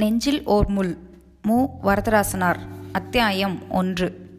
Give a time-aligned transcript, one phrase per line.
[0.00, 0.96] நெஞ்சில் ஓர் முள்.
[1.42, 1.66] மு.
[1.82, 2.58] வரதராசனார்.
[2.92, 4.30] அத்தியாயம் ஒன்று.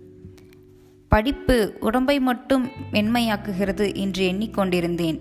[1.08, 5.20] படிப்பு உடம்பை மட்டும் மென்மையாக்குகிறது என்று எண்ணிக்கொண்டிருந்தேன்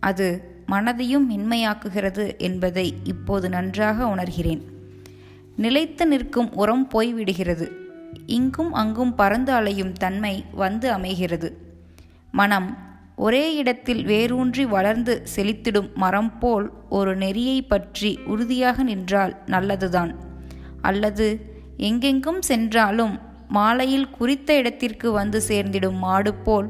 [0.00, 4.62] அது மனதையும் மென்மையாக்குகிறது என்பதை இப்போது நன்றாக உணர்கிறேன்.
[5.56, 7.70] நிலைத்து நிற்கும் உரம் போய்விடுகிறது.
[8.26, 11.76] இங்கும் அங்கும் பறந்து அலையும் தன்மை வந்து அமைகிறது.
[12.30, 12.78] மனம்
[13.18, 20.12] ஒரே இடத்தில் வேரூன்றி வளர்ந்து செழித்திடும் மரம் போல் ஒரு நெறியை பற்றி உறுதியாக நின்றால் நல்லதுதான்.
[20.82, 21.26] அல்லது
[21.76, 26.68] எங்கெங்கும் சென்றாலும் மாலையில் குறித்த இடத்திற்கு வந்து சேர்ந்திடும் மாடு போல்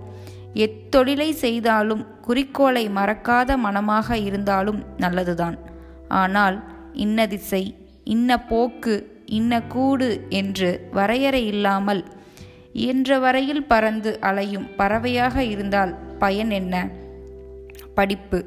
[0.54, 5.58] எத்தொழிலை செய்தாலும் குறிக்கோளை மறக்காத மனமாக இருந்தாலும் நல்லதுதான்.
[6.08, 6.56] ஆனால்
[6.92, 8.94] இன்ன திசை இன்ன போக்கு
[9.26, 12.04] இன்ன கூடு என்று வரையறை இல்லாமல்
[12.72, 15.92] இயன்ற வரையில் பறந்து அலையும் பறவையாக இருந்தால்
[16.22, 16.74] பயன் என்ன?
[17.94, 18.38] படிப்பு.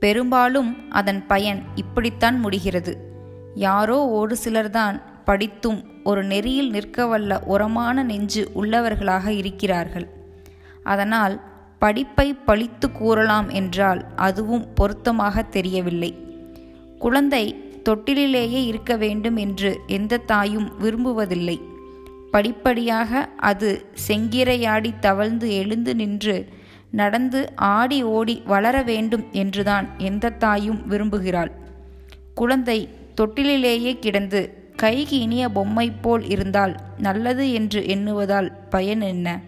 [0.00, 2.92] பெரும்பாலும் அதன் பயன் இப்படித்தான் முடிகிறது.
[3.54, 10.06] யாரோ ஒரு சிலர்தான் படித்தும் ஒரு நெறியில் நிற்கவல்ல உரமான நெஞ்சு உள்ளவர்களாக இருக்கிறார்கள்.
[10.84, 11.34] அதனால்
[11.78, 16.10] படிப்பை பழித்து கூறலாம் என்றால் அதுவும் பொருத்தமாக தெரியவில்லை.
[16.98, 17.44] குழந்தை
[17.88, 21.58] தொட்டிலேயே இருக்க வேண்டும் என்று எந்த தாயும் விரும்புவதில்லை.
[22.30, 23.70] படிப்படியாக அது
[24.08, 26.36] செங்கிரையாடி தவழ்ந்து எழுந்து நின்று
[26.92, 31.50] நடந்து ஆடி ஓடி வளர வேண்டும் என்றுதான் எந்த தாயும் விரும்புகிறாள்.
[32.34, 32.88] குழந்தை
[33.20, 39.40] தொட்டிலிலேயே கிடந்து கைக்கு இனிய பொம்மை போல் இருந்தால் நல்லது என்று எண்ணுவதால் பயன் என்ன?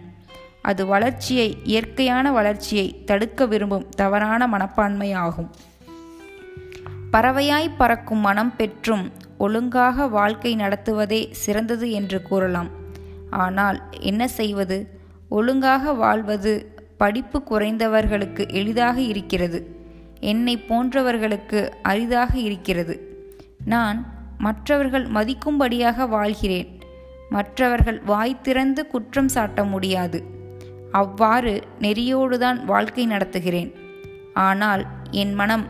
[0.61, 5.49] அது வளர்ச்சியை இயற்கையான வளர்ச்சியை தடுக்க விரும்பும் தவறான மனப்பான்மையாகும்.
[7.11, 12.69] பறவையாய் பறக்கும் மனம் பெற்றும் ஒழுங்காக வாழ்க்கை நடத்துவதே சிறந்தது என்று கூறலாம்.
[13.29, 14.99] ஆனால் என்ன செய்வது?
[15.29, 19.75] ஒழுங்காக வாழ்வது படிப்பு குறைந்தவர்களுக்கு எளிதாக இருக்கிறது.
[20.19, 23.25] என்னை போன்றவர்களுக்கு அரிதாக இருக்கிறது.
[23.65, 26.79] நான் மற்றவர்கள் மதிக்கும்படியாக வாழ்கிறேன்.
[27.29, 30.23] மற்றவர்கள் வாய் திறந்து குற்றம் சாட்ட முடியாது.
[30.91, 33.73] அவ்வாறு நெறியோடுதான் வாழ்க்கை நடத்துகிறேன்.
[34.33, 35.65] ஆனால் என் மனம்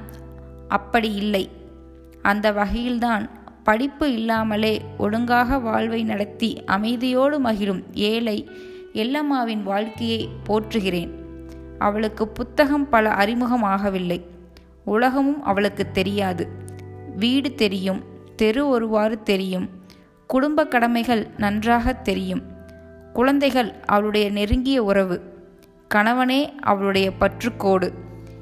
[0.68, 1.50] அப்படி இல்லை.
[2.22, 3.30] அந்த வகையில்தான்
[3.64, 8.50] படிப்பு இல்லாமலே ஒழுங்காக வாழ்வை நடத்தி அமைதியோடு மகிழும் ஏழை
[8.96, 11.10] எல்லம்மாவின் வாழ்க்கையை போற்றுகிறேன்.
[11.80, 14.26] அவளுக்கு புத்தகம் பல அறிமுகம் ஆகவில்லை.
[14.86, 16.48] உலகமும் அவளுக்கு தெரியாது.
[17.16, 18.04] வீடு தெரியும்
[18.36, 19.70] தெரு ஒருவாறு தெரியும்.
[20.28, 22.42] குடும்ப கடமைகள் நன்றாக தெரியும்.
[23.14, 25.22] குழந்தைகள் அவளுடைய நெருங்கிய உறவு.
[25.96, 27.92] கணவனே அவளுடைய பற்றுக்கோடு.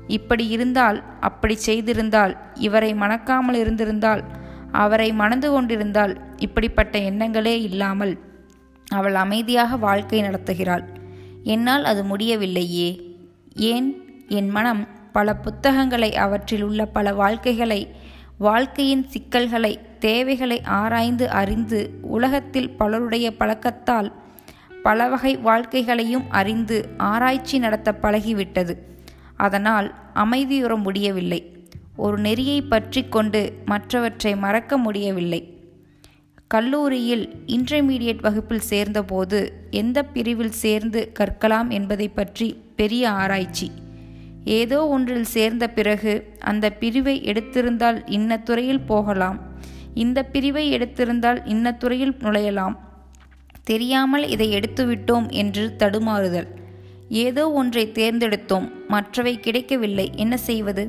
[0.07, 4.23] இப்படி இருந்தால் அப்படி செய்திருந்தால் இவரை மணக்காமல் இருந்திருந்தால்
[4.71, 8.19] அவரை மணந்து கொண்டிருந்தால் இப்படிப்பட்ட எண்ணங்களே இல்லாமல்
[8.93, 10.83] அவள் அமைதியாக வாழ்க்கை நடத்துகிறாள்.
[11.43, 13.17] என்னால் அது முடியவில்லையே.
[13.55, 13.93] ஏன்?
[14.27, 17.95] என் மனம் பல புத்தகங்களை அவற்றில் உள்ள பல வாழ்க்கைகளை
[18.37, 24.11] வாழ்க்கையின் சிக்கல்களை தேவைகளை ஆராய்ந்து அறிந்து உலகத்தில் பலருடைய பழக்கத்தால்
[24.83, 28.77] பல வகை வாழ்க்கைகளையும் அறிந்து ஆராய்ச்சி நடத்த பழகிவிட்டது.
[29.35, 31.67] அதனால் அமைதியுற முடியவில்லை.
[31.95, 35.52] ஒரு நெறியை பற்றி கொண்டு மற்றவற்றை மறக்க முடியவில்லை.
[36.53, 39.37] கல்லூரியில் இன்டர்மீடியட் வகுப்பில் சேர்ந்தபோது
[39.71, 43.67] எந்த பிரிவில் சேர்ந்து கற்கலாம் என்பதை பற்றி பெரிய ஆராய்ச்சி.
[44.43, 49.39] ஏதோ ஒன்றில் சேர்ந்த பிறகு அந்த பிரிவை எடுத்திருந்தால் இன்ன துறையில் போகலாம்.
[49.93, 52.75] இந்த பிரிவை எடுத்திருந்தால் இன்ன துறையில் நுழையலாம்.
[53.63, 56.49] தெரியாமல் இதை எடுத்துவிட்டோம் என்று தடுமாறுதல்.
[57.25, 58.69] ஏதோ ஒன்றை தேர்ந்தெடுத்தோம்.
[58.87, 60.11] மற்றவை கிடைக்கவில்லை.
[60.15, 60.85] என்ன செய்வது?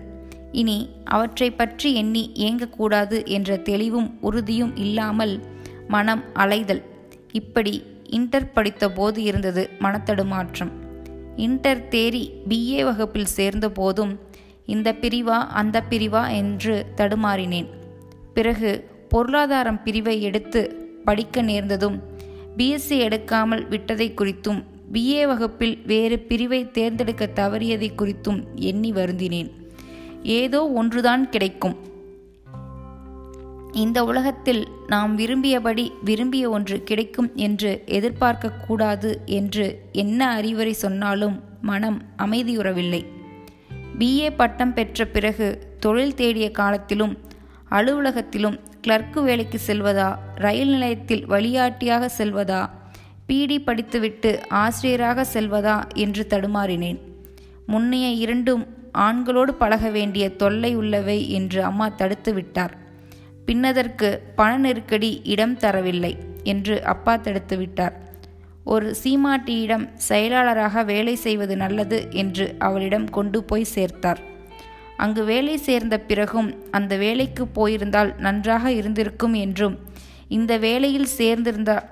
[0.53, 5.35] இனி அவற்றை பற்றி எண்ணி ஏங்கக்கூடாது என்ற தெளிவும் உறுதியும் இல்லாமல்
[5.89, 6.83] மனம் அலைதல்.
[7.33, 10.71] இப்படி இன்டர் படித்த போது இருந்தது மனத்தடுமாற்றம்.
[11.37, 14.19] இன்டர் தேறி பிஏ வகுப்பில் சேர்ந்த போதும்
[14.67, 17.67] இந்த பிரிவா அந்த பிரிவா என்று தடுமாறினேன்.
[18.35, 20.75] பிறகு பொருளாதாரம் பிரிவை எடுத்து
[21.05, 22.03] படிக்க நேர்ந்ததும்
[22.57, 29.51] பிஎஸ்சி எடுக்காமல் விட்டதை குறித்தும் பிஏ வகுப்பில் வேறு பிரிவை தேர்ந்தெடுக்க தவறியதை குறித்தும் எண்ணி வருந்தினேன்.
[30.23, 31.77] ஏதோ ஒன்றுதான் கிடைக்கும்.
[33.75, 42.03] இந்த உலகத்தில் நாம் விரும்பியபடி விரும்பிய ஒன்று கிடைக்கும் என்று எதிர்பார்க்க கூடாது என்று என்ன அறிவுரை சொன்னாலும் மனம்
[42.19, 43.05] அமைதியுறவில்லை.
[43.99, 47.19] பிஏ பட்டம் பெற்ற பிறகு தொழில் தேடிய காலத்திலும்
[47.71, 52.71] அலுவலகத்திலும் கிளர்க்கு வேலைக்கு செல்வதா ரயில் நிலையத்தில் வழியாட்டியாக செல்வதா
[53.27, 57.01] பிடி படித்துவிட்டு ஆசிரியராக செல்வதா என்று தடுமாறினேன்.
[57.67, 58.65] முன்னைய இரண்டும்
[58.99, 62.83] ஆண்களோடு பழக வேண்டிய தொல்லை உள்ளவை என்று அம்மா தடுத்து விட்டார்.
[63.47, 66.13] பின்னதற்கு பண நெருக்கடி இடம் தரவில்லை
[66.43, 67.95] என்று அப்பா தடுத்து விட்டார்.
[68.65, 74.21] ஒரு சீமாட்டியிடம் செயலாளராக வேலை செய்வது நல்லது என்று அவளிடம் கொண்டு போய் சேர்த்தார்.
[74.97, 79.77] அங்கு வேலை சேர்ந்த பிறகும் அந்த வேலைக்கு போயிருந்தால் நன்றாக இருந்திருக்கும் என்றும்
[80.29, 81.87] இந்த வேலையில் சேர்ந்திருந்தால்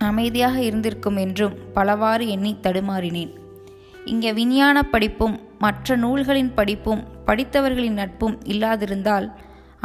[0.00, 3.32] அமைதியாக இருந்திருக்கும் என்றும் பலவாறு எண்ணி தடுமாறினேன்.
[4.04, 9.26] இங்கே விஞ்ஞான படிப்பும் மற்ற நூல்களின் படிப்பும் படித்தவர்களின் நட்பும் இல்லாதிருந்தால்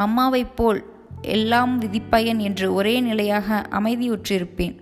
[0.03, 0.79] அம்மாவைப் போல்
[1.21, 4.75] எல்லாம் விதிப்பயன் என்று ஒரே நிலையாக அமைதியுற்றிருப்பேன்.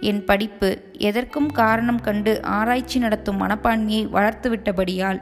[0.00, 5.20] என் படிப்பு எதற்கும் காரணம் கண்டு ஆராய்ச்சி நடத்தும் மனப்பான்மையை வளர்த்துவிட்டபடியால்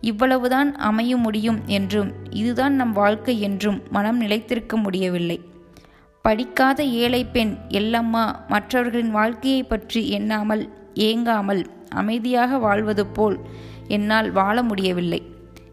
[0.00, 5.38] இவ்வளவுதான் அமைய முடியும் என்றும் இதுதான் நம் வாழ்க்கை என்றும் மனம் நிலைத்திருக்க முடியவில்லை.
[6.24, 10.64] படிக்காத ஏழை பெண் எல்லம்மா மற்றவர்களின் வாழ்க்கையை பற்றி எண்ணாமல்
[11.08, 11.62] ஏங்காமல்
[11.94, 13.38] அமைதியாக வாழ்வது போல்
[13.88, 15.20] என்னால் வாழ முடியவில்லை.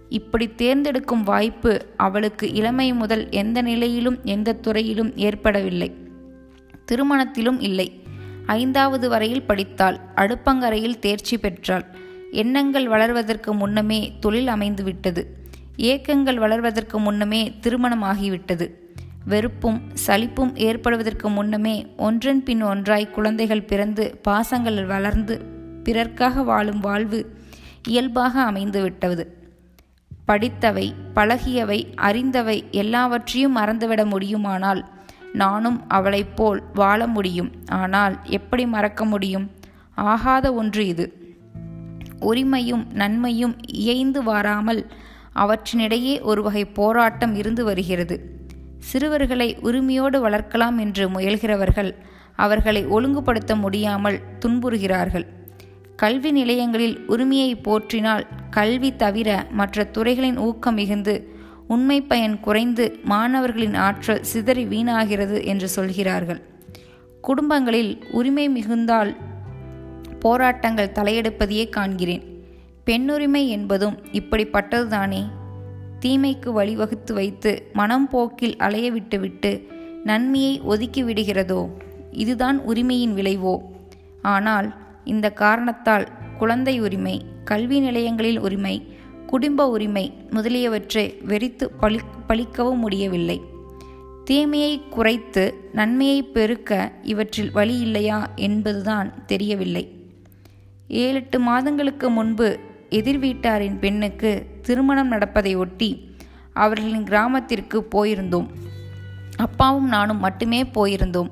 [0.09, 5.93] இப்படி தேர்ந்தெடுக்கும் வாய்ப்பு அவளுக்கு இளமை முதல் எந்த நிலையிலும் எந்த துறையிலும் ஏற்படவில்லை.
[6.91, 8.01] திருமணத்திலும் இல்லை.
[8.45, 9.99] ஐந்தாவது வரையில் படித்தாள்.
[10.15, 11.85] அடுப்பங்கரையில் தேர்ச்சி பெற்றாள்.
[12.31, 15.23] எண்ணங்கள் வளர்வதற்கு முன்னமே தொழில் அமைந்துவிட்டது.
[15.77, 18.69] ஏக்கங்கள் வளர்வதற்கு முன்னமே திருமணமாகிவிட்டது.
[19.25, 25.41] வெறுப்பும் சலிப்பும் ஏற்படுவதற்கு முன்னமே ஒன்றன் பின் ஒன்றாய் குழந்தைகள் பிறந்து பாசங்கள் வளர்ந்து
[25.83, 27.33] பிறர்க்காக வாழும் வாழ்வு
[27.87, 29.25] இயல்பாக அமைந்துவிட்டது.
[30.29, 34.85] படித்தவை பழகியவை அறிந்தவை எல்லாவற்றையும் மறந்துவிட முடியுமானால்
[35.33, 37.51] நானும் அவளைப் போல் வாழ முடியும்.
[37.67, 39.51] ஆனால் எப்படி மறக்க முடியும்?
[39.95, 41.05] ஆகாத ஒன்று இது.
[42.21, 44.85] உரிமையும் நன்மையும் இயைந்து வாராமல்
[45.35, 48.15] அவற்றினிடையே ஒரு வகை போராட்டம் இருந்து வருகிறது.
[48.79, 51.91] சிறுவர்களை உரிமையோடு வளர்க்கலாம் என்று முயல்கிறவர்கள்
[52.35, 55.25] அவர்களை ஒழுங்குபடுத்த முடியாமல் துன்புறுகிறார்கள்.
[56.01, 61.15] கல்வி நிலையங்களில் உரிமையை போற்றினால் கல்வி தவிர மற்ற துறைகளின் ஊக்கம் மிகுந்து
[61.67, 66.41] உண்மை பயன் குறைந்து மாணவர்களின் ஆற்றல் சிதறி வீணாகிறது என்று சொல்கிறார்கள்.
[67.21, 69.15] குடும்பங்களில் உரிமை மிகுந்தால்
[70.19, 72.23] போராட்டங்கள் தலையெடுப்பதையே காண்கிறேன்.
[72.85, 75.23] பெண்ணுரிமை என்பதும் இப்படிப்பட்டதுதானே?
[75.99, 79.67] தீமைக்கு வழிவகுத்து வைத்து மனம் போக்கில் அலைய விட்டுவிட்டு
[80.03, 81.69] நன்மையை ஒதுக்கி விடுகிறதோ?
[82.11, 83.57] இதுதான் உரிமையின் விளைவோ?
[84.21, 84.69] ஆனால்
[85.09, 86.07] இந்த காரணத்தால்
[86.37, 88.75] குழந்தை உரிமை கல்வி நிலையங்களில் உரிமை
[89.27, 93.37] குடும்ப உரிமை முதலியவற்றை வெறித்து பழி பழிக்கவும் முடியவில்லை.
[94.25, 99.83] தீமையை குறைத்து நன்மையை பெருக்க இவற்றில் வழி இல்லையா என்பதுதான் தெரியவில்லை.
[100.87, 102.47] ஏழெட்டு மாதங்களுக்கு முன்பு
[102.89, 105.89] எதிர் வீட்டாரின் பெண்ணுக்கு திருமணம் நடப்பதை ஒட்டி
[106.53, 108.47] அவர்களின் கிராமத்திற்கு போயிருந்தோம்.
[109.37, 111.29] அப்பாவும் நானும் மட்டுமே போயிருந்தோம்.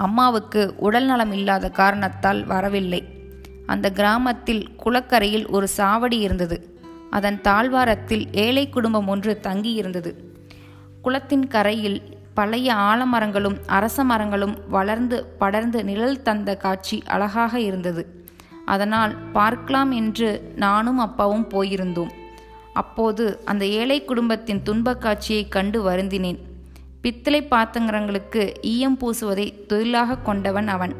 [0.00, 3.04] அம்மாவுக்கு உடல் நலம் இல்லாத காரணத்தால் வரவில்லை.
[3.66, 6.80] அந்த கிராமத்தில் குளக்கரையில் ஒரு சாவடி இருந்தது.
[7.10, 10.14] அதன் தாழ்வாரத்தில் ஏழை குடும்பம் ஒன்று தங்கியிருந்தது.
[11.02, 12.02] குளத்தின் கரையில்
[12.34, 18.24] பழைய ஆலமரங்களும் அரச மரங்களும் வளர்ந்து படர்ந்து நிழல் தந்த காட்சி அழகாக இருந்தது.
[18.66, 22.10] அதனால் பார்க்கலாம் என்று நானும் அப்பாவும் போயிருந்தோம்.
[22.72, 26.48] அப்போது அந்த ஏழை குடும்பத்தின் துன்பக் காட்சியை கண்டு வருந்தினேன்.
[27.00, 30.94] பித்தளை பாத்தங்கரங்களுக்கு ஈயம் பூசுவதை தொழிலாக கொண்டவன் அவன்.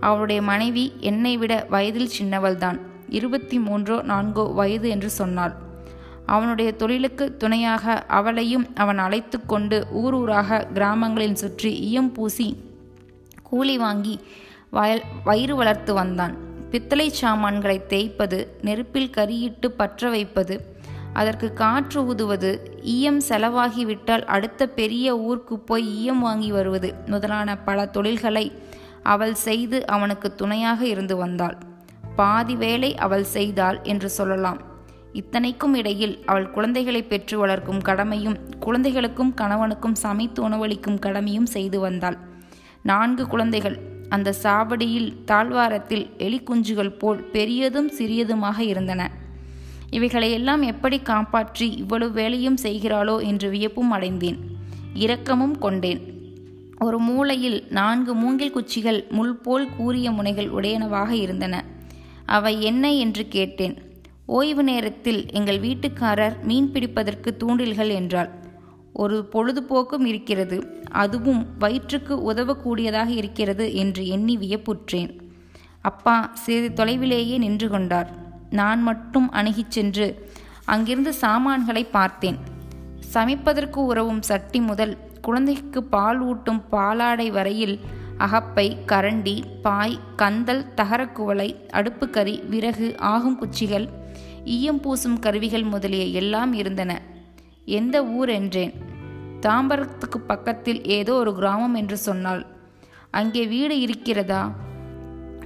[0.00, 2.78] அவளுடைய மனைவி என்னை விட வயதில் சின்னவள்தான்.
[3.08, 5.54] இருபத்தி மூன்றோ நான்கோ வயது என்று சொன்னாள்.
[6.26, 12.56] அவனுடைய தொழிலுக்கு துணையாக அவளையும் அவன் அழைத்து கொண்டு ஊர் ஊராக கிராமங்களில் சுற்றி ஈயம் பூசி
[13.42, 14.20] கூலி வாங்கி
[14.70, 16.36] வயல் வயிறு வளர்த்து வந்தான்.
[16.70, 20.71] பித்தளை சாமான்களை தேய்ப்பது நெருப்பில் கரியிட்டு பற்ற வைப்பது
[21.12, 28.52] அதற்கு காற்று ஊதுவது ஈயம் செலவாகிவிட்டால் அடுத்த பெரிய ஊருக்கு போய் ஈயம் வாங்கி வருவது முதலான பல தொழில்களை
[29.02, 31.56] அவள் செய்து அவனுக்கு துணையாக இருந்து வந்தாள்.
[32.16, 34.60] பாதி வேலை அவள் செய்தாள் என்று சொல்லலாம்.
[35.12, 42.18] இத்தனைக்கும் இடையில் அவள் குழந்தைகளை பெற்று வளர்க்கும் கடமையும் குழந்தைகளுக்கும் கணவனுக்கும் சமைத்து உணவளிக்கும் கடமையும் செய்து வந்தாள்.
[42.82, 43.76] நான்கு குழந்தைகள்
[44.08, 49.10] அந்த சாவடியில் தாழ்வாரத்தில் எலிக்குஞ்சுகள் போல் பெரியதும் சிறியதுமாக இருந்தன.
[49.96, 54.38] இவைகளை எல்லாம் எப்படி காப்பாற்றி இவ்வளவு வேலையும் செய்கிறாளோ என்று வியப்பும் அடைந்தேன்.
[54.94, 56.00] இரக்கமும் கொண்டேன்.
[56.78, 61.64] ஒரு மூலையில் நான்கு மூங்கில் குச்சிகள் முள் போல் கூறிய முனைகள் உடையனவாக இருந்தன.
[62.26, 63.76] அவை என்ன என்று கேட்டேன்.
[64.26, 68.30] ஓய்வு நேரத்தில் எங்கள் வீட்டுக்காரர் மீன் பிடிப்பதற்கு தூண்டில்கள் என்றாள்.
[68.92, 70.58] ஒரு பொழுதுபோக்கும் இருக்கிறது.
[70.90, 75.12] அதுவும் வயிற்றுக்கு உதவக்கூடியதாக இருக்கிறது என்று எண்ணி வியப்புற்றேன்.
[75.80, 78.10] அப்பா சிறிது தொலைவிலேயே நின்று கொண்டார்.
[78.52, 80.06] நான் மட்டும் அணுகிச் சென்று
[80.64, 82.38] அங்கிருந்து சாமான்களை பார்த்தேன்.
[83.14, 87.74] சமைப்பதற்கு உறவும் சட்டி முதல் குழந்தைக்கு பால் ஊட்டும் பாலாடை வரையில்
[88.16, 93.86] அகப்பை கரண்டி பாய் கந்தல் தகரக்குவளை அடுப்புக்கறி விறகு ஆகும் குச்சிகள்
[94.44, 96.92] ஈயம் பூசும் கருவிகள் முதலிய எல்லாம் இருந்தன.
[97.64, 98.72] எந்த ஊர் என்றேன்.
[99.40, 102.42] தாம்பரத்துக்கு பக்கத்தில் ஏதோ ஒரு கிராமம் என்று சொன்னாள்.
[103.10, 104.42] அங்கே வீடு இருக்கிறதா?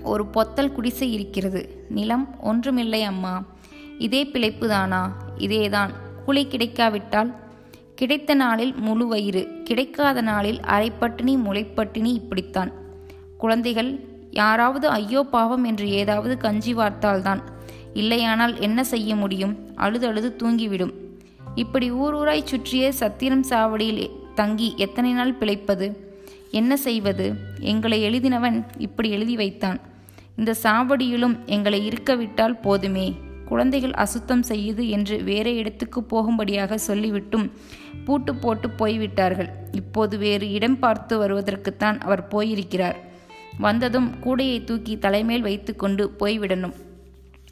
[0.07, 1.87] ஒரு பொத்தல் குடிசை இருக்கிறது.
[1.89, 3.45] நிலம் ஒன்றுமில்லை அம்மா.
[3.99, 5.11] இதே பிழைப்புதானா?
[5.39, 5.91] இதேதான்.
[6.25, 7.35] கூலி கிடைக்காவிட்டால்
[7.95, 12.73] கிடைத்த நாளில் முழு வயிறு கிடைக்காத நாளில் அரைப்பட்டினி முளைப்பட்டினி இப்படித்தான்.
[13.39, 17.43] குழந்தைகள் யாராவது ஐயோ பாவம் என்று ஏதாவது கஞ்சி வார்த்தால்தான்.
[17.95, 19.57] இல்லையானால் என்ன செய்ய முடியும்?
[19.75, 20.93] அழுது அழுது தூங்கிவிடும்.
[21.55, 26.15] இப்படி ஊர் ஊராய் சுற்றிய சத்திரம் சாவடியில் தங்கி எத்தனை நாள் பிழைப்பது?
[26.51, 27.35] என்ன செய்வது?
[27.61, 29.81] எங்களை எழுதினவன் இப்படி எழுதி வைத்தான்.
[30.37, 33.17] இந்த சாவடியிலும் எங்களை இருக்க விட்டால் போதுமே.
[33.45, 37.51] குழந்தைகள் அசுத்தம் செய்யுது என்று வேற இடத்துக்கு போகும்படியாக சொல்லிவிட்டும்
[38.05, 39.51] பூட்டு போட்டு போய்விட்டார்கள்.
[39.73, 42.97] இப்போது வேறு இடம் பார்த்து வருவதற்குத்தான் அவர் போயிருக்கிறார்.
[43.59, 46.75] வந்ததும் கூடையை தூக்கி தலைமேல் வைத்துக்கொண்டு போய்விடணும்.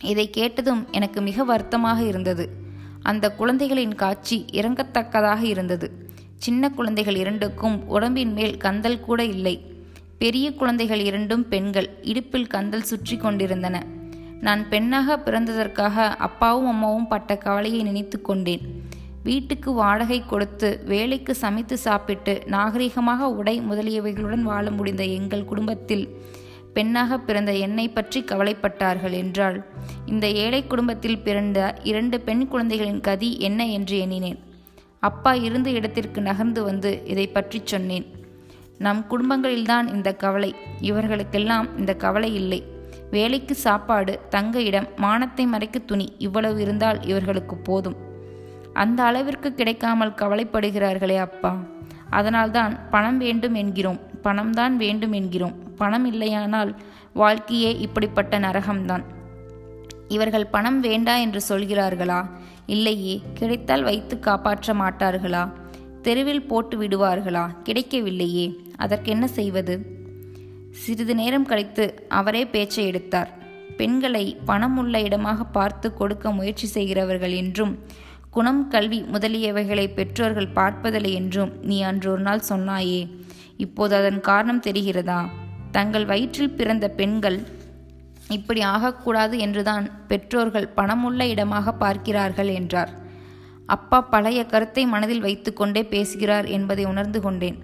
[0.03, 2.63] இதை கேட்டதும் எனக்கு மிக வருத்தமாக இருந்தது.
[3.03, 6.09] அந்த குழந்தைகளின் காட்சி இறங்கத்தக்கதாக இருந்தது.
[6.37, 9.74] சின்ன குழந்தைகள் இரண்டுக்கும் உடம்பின் மேல் கந்தல் கூட இல்லை.
[10.19, 11.89] பெரிய குழந்தைகள் இரண்டும் பெண்கள்.
[12.03, 13.77] இடுப்பில் கந்தல் சுற்றி கொண்டிருந்தன.
[14.41, 18.65] நான் பெண்ணாக பிறந்ததற்காக அப்பாவும் அம்மாவும் பட்ட கவலையை நினைத்து கொண்டேன்.
[19.23, 26.05] வீட்டுக்கு வாடகை கொடுத்து வேலைக்கு சமைத்து சாப்பிட்டு நாகரிகமாக உடை முதலியவைகளுடன் வாழ முடிந்த எங்கள் குடும்பத்தில்
[26.75, 29.59] பெண்ணாக பிறந்த என்னை பற்றி கவலைப்பட்டார்கள் என்றால்
[30.07, 34.39] இந்த ஏழை குடும்பத்தில் பிறந்த இரண்டு பெண் குழந்தைகளின் கதி என்ன என்று எண்ணினேன்.
[34.99, 38.07] அப்பா இருந்த இடத்திற்கு நகர்ந்து வந்து இதை பற்றி சொன்னேன்.
[38.79, 40.55] நம் குடும்பங்களில்தான் இந்த கவலை.
[40.81, 42.65] இவர்களுக்கெல்லாம் இந்த கவலை இல்லை.
[43.11, 47.97] வேலைக்கு சாப்பாடு தங்க இடம் மானத்தை மறைக்க துணி இவ்வளவு இருந்தால் இவர்களுக்கு போதும்.
[48.73, 51.57] அந்த அளவிற்கு கிடைக்காமல் கவலைப்படுகிறார்களே அப்பா.
[52.11, 54.01] அதனால்தான் பணம் வேண்டும் என்கிறோம்.
[54.23, 55.75] பணம்தான் வேண்டும் என்கிறோம்.
[55.77, 56.75] பணம் இல்லையானால்
[57.13, 59.05] வாழ்க்கையே இப்படிப்பட்ட நரகம்தான்.
[60.09, 62.29] இவர்கள் பணம் வேண்டா என்று சொல்கிறார்களா?
[62.67, 63.23] இல்லையே.
[63.35, 65.51] கிடைத்தால் வைத்து காப்பாற்ற மாட்டார்களா?
[66.05, 67.45] தெருவில் போட்டு விடுவார்களா?
[67.65, 68.47] கிடைக்கவில்லையே.
[68.77, 69.75] அதற்கென்ன செய்வது?
[70.71, 73.31] சிறிது நேரம் கழித்து அவரே பேச்சை எடுத்தார்.
[73.77, 77.79] பெண்களை பணம் உள்ள இடமாக பார்த்து கொடுக்க முயற்சி செய்கிறவர்கள் என்றும்
[78.31, 83.03] குணம் கல்வி முதலியவைகளை பெற்றோர்கள் பார்ப்பதில்லை என்றும் நீ அன்று ஒரு நாள் சொன்னாயே.
[83.57, 85.21] இப்போது அதன் காரணம் தெரிகிறதா?
[85.71, 87.39] தங்கள் வயிற்றில் பிறந்த பெண்கள்
[88.29, 92.93] இப்படி ஆகக்கூடாது என்றுதான் பெற்றோர்கள் பணமுள்ள இடமாக பார்க்கிறார்கள் என்றார்.
[93.67, 97.59] அப்பா பழைய கருத்தை மனதில் வைத்துக்கொண்டே பேசுகிறார் என்பதை உணர்ந்து கொண்டேன்.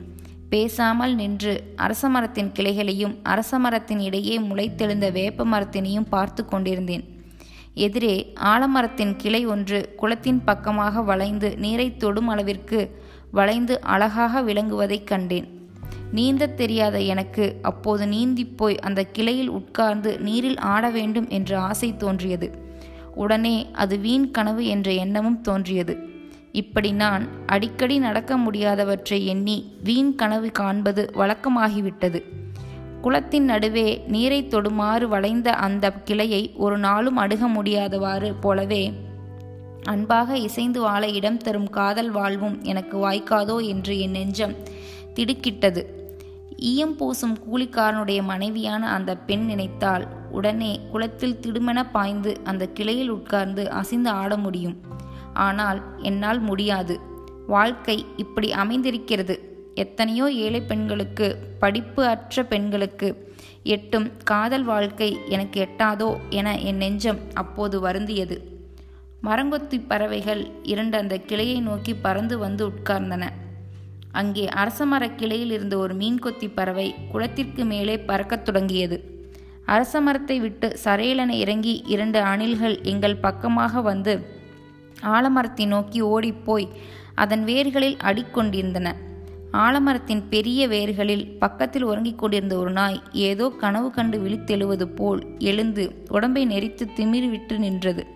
[0.51, 7.23] பேசாமல் நின்று அரச மரத்தின் கிளைகளையும் அரச மரத்தின் இடையே முளைத்தெழுந்த வேப்ப மரத்தினையும் பார்த்து கொண்டிருந்தேன்.
[7.75, 15.71] எதிரே ஆலமரத்தின் கிளை ஒன்று குளத்தின் பக்கமாக வளைந்து நீரை தொடும் அளவிற்கு வளைந்து அழகாக விளங்குவதைக் கண்டேன்.
[16.13, 22.70] நீந்தத் தெரியாத எனக்கு அப்போது நீந்திப் போய் அந்த கிளையில் உட்கார்ந்து நீரில் ஆட வேண்டும் என்ற ஆசை தோன்றியது.
[23.15, 26.09] உடனே அது வீண் கனவு என்ற எண்ணமும் தோன்றியது.
[26.53, 32.23] இப்படி நான் அடிக்கடி நடக்க முடியாதவற்றை எண்ணி வீண் கனவு காண்பது வழக்கமாகிவிட்டது.
[33.03, 38.93] குளத்தின் நடுவே நீரை தொடுமாறு வளைந்த அந்த கிளையை ஒரு நாளும் அணுக முடியாதவாறு போலவே
[39.83, 44.55] அன்பாக இசைந்து வாழ இடம் தரும் காதல் வாழ்வும் எனக்கு வாய்க்காதோ என்று என் நெஞ்சம்
[45.15, 46.00] திடுக்கிட்டது.
[46.61, 54.09] ஈயம் பூசும் கூலிக்காரனுடைய மனைவியான அந்த பெண் நினைத்தால் உடனே குளத்தில் திடுமென பாய்ந்து அந்த கிளையில் உட்கார்ந்து அசிந்து
[54.09, 54.77] ஆட முடியும்.
[55.35, 57.01] ஆனால் என்னால் முடியாது.
[57.47, 59.37] வாழ்க்கை இப்படி அமைந்திருக்கிறது.
[59.75, 61.27] எத்தனையோ ஏழை பெண்களுக்கு
[61.59, 63.09] படிப்பு அற்ற பெண்களுக்கு
[63.63, 68.39] எட்டும் காதல் வாழ்க்கை எனக்கு எட்டாதோ என என் நெஞ்சம் அப்போது வருந்தியது.
[69.23, 73.25] மரங்கொத்தி பறவைகள் இரண்டு அந்த கிளையை நோக்கி பறந்து வந்து உட்கார்ந்தன.
[74.13, 79.19] அங்கே அரசமரக் கிளையில் இருந்த ஒரு மீன்கொத்தி பறவை குளத்திற்கு மேலே பறக்கத் தொடங்கியது.
[79.65, 84.27] அரச மரத்தை விட்டு சரையலென இறங்கி இரண்டு அணில்கள் எங்கள் பக்கமாக வந்து
[85.03, 86.69] ஆலமரத்தை நோக்கி ஓடிப்போய்
[87.15, 88.95] அதன் வேர்களில் அடிக்கொண்டிருந்தன.
[89.53, 96.47] ஆலமரத்தின் பெரிய வேர்களில் பக்கத்தில் உறங்கிக் கொண்டிருந்த ஒரு நாய் ஏதோ கனவு கண்டு விழித்தெழுவது போல் எழுந்து உடம்பை
[96.47, 98.07] நெறித்து திமிர் விட்டு நின்றது.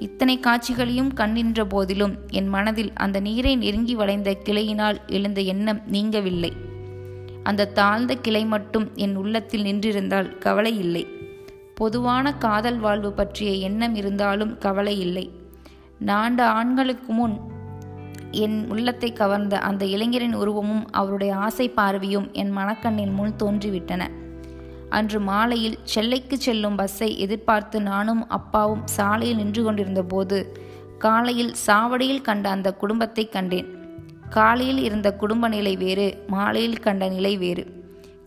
[0.00, 6.52] இத்தனை காட்சிகளையும் கண்டின்ற போதிலும் என் மனதில் அந்த நீரை நெருங்கி வளைந்த கிளையினால் எழுந்த எண்ணம் நீங்கவில்லை.
[7.42, 11.06] அந்த தாழ்ந்த கிளை மட்டும் என் உள்ளத்தில் நின்றிருந்தால் கவலை இல்லை.
[11.74, 15.26] பொதுவான காதல் வாழ்வு பற்றிய எண்ணம் இருந்தாலும் கவலை இல்லை.
[15.98, 17.36] நான்கு ஆண்களுக்கு முன்
[18.30, 24.02] என் உள்ளத்தை கவர்ந்த அந்த இளைஞரின் உருவமும் அவருடைய ஆசை பார்வையும் என் மனக்கண்ணின் முன் தோன்றிவிட்டன.
[24.90, 30.38] அன்று மாலையில் செல்லைக்கு செல்லும் பஸ்ஸை எதிர்பார்த்து நானும் அப்பாவும் சாலையில் நின்று கொண்டிருந்த போது
[30.98, 33.68] காலையில் சாவடியில் கண்ட அந்த குடும்பத்தை கண்டேன்.
[34.30, 37.64] காலையில் இருந்த குடும்ப நிலை வேறு மாலையில் கண்ட நிலை வேறு.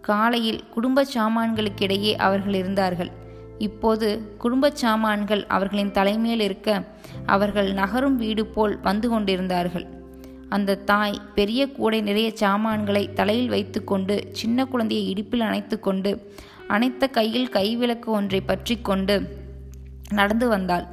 [0.02, 3.12] காலையில் குடும்ப சாமான்களுக்கிடையே அவர்கள் இருந்தார்கள்.
[3.58, 6.70] இப்போது குடும்ப சாமான்கள் அவர்களின் தலைமையில் இருக்க
[7.26, 9.86] அவர்கள் நகரும் வீடு போல் வந்து கொண்டிருந்தார்கள்.
[10.50, 16.12] அந்த தாய் பெரிய கூடை நிறைய சாமான்களை தலையில் வைத்துக்கொண்டு சின்ன குழந்தையை இடுப்பில் அணைத்து கொண்டு
[16.74, 19.16] அனைத்த கையில் கைவிளக்கு ஒன்றை பற்றி கொண்டு
[20.10, 20.86] நடந்து வந்தாள்.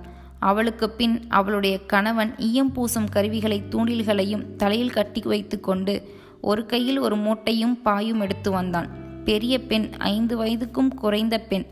[0.48, 5.94] அவளுக்கு பின் அவளுடைய கணவன் ஈயம் பூசும் கருவிகளை தூண்டில்களையும் தலையில் கட்டி வைத்து கொண்டு
[6.40, 8.88] ஒரு கையில் ஒரு மூட்டையும் பாயும் எடுத்து வந்தான்.
[9.24, 11.66] பெரிய பெண் ஐந்து வயதுக்கும் குறைந்த பெண்.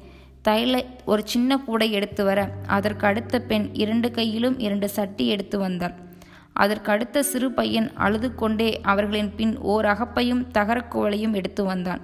[0.49, 0.75] தைல
[1.05, 5.95] ஒரு சின்ன கூடை எடுத்து வர அதற்கு அடுத்த பெண் இரண்டு கையிலும் இரண்டு சட்டி எடுத்து வந்தாள்.
[6.53, 12.03] அதற்கு அடுத்த சிறு பையன் அழுது கொண்டே அவர்களின் பின் ஓர் அகப்பையும் தகரக்குவலையும் எடுத்து வந்தான்.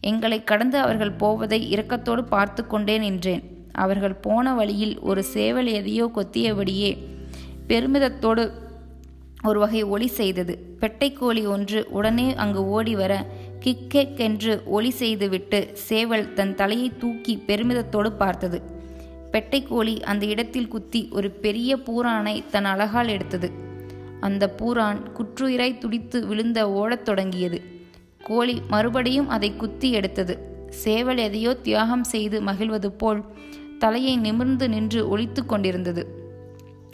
[0.00, 3.42] எங்களை கடந்து அவர்கள் போவதை இரக்கத்தோடு பார்த்து கொண்டே நின்றேன்
[3.72, 6.96] அவர்கள் போன வழியில் ஒரு சேவல் எதையோ கொத்தியபடியே
[7.68, 8.50] பெருமிதத்தோடு
[9.44, 10.76] ஒரு வகை ஒளி செய்தது.
[10.80, 13.26] பெட்டைக்கோழி ஒன்று உடனே அங்கு ஓடி வர
[13.60, 18.62] கிக்கெக் என்று ஒளி செய்துவிட்டு சேவல் தன் தலையை தூக்கி பெருமிதத்தோடு பார்த்தது.
[19.32, 23.50] பெட்டைக்கோழி அந்த இடத்தில் குத்தி ஒரு பெரிய பூரானை தன் அழகால் எடுத்தது.
[24.20, 27.78] அந்த பூரான் குற்றுயிராய் துடித்து விழுந்த ஓடத் தொடங்கியது.
[28.22, 30.38] கோழி மறுபடியும் அதை குத்தி எடுத்தது.
[30.70, 33.24] சேவல் எதையோ தியாகம் செய்து மகிழ்வது போல்
[33.78, 36.18] தலையை நிமிர்ந்து நின்று ஒழித்து கொண்டிருந்தது.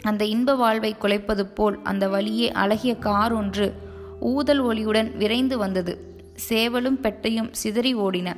[0.02, 3.74] அந்த இன்ப வாழ்வை குலைப்பது போல் அந்த வழியே அழகிய கார் ஒன்று
[4.20, 6.14] ஊதல் ஒளியுடன் விரைந்து வந்தது.
[6.48, 8.36] சேவலும் பெட்டையும் சிதறி ஓடின.